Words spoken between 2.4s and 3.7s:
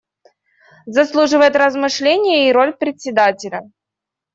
и роль Председателя.